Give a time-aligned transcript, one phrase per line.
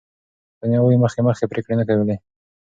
[0.59, 2.15] ثانیه وايي، مخکې مخکې پرېکړې نه کولې.